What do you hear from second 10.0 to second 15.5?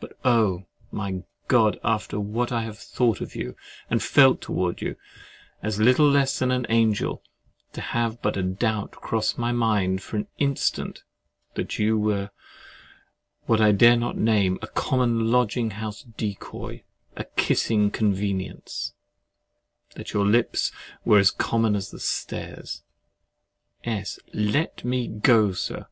for an instant that you were what I dare not name—a common